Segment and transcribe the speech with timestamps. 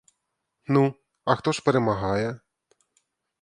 [0.67, 0.93] Ну,
[1.25, 2.39] а хто ж перемагає?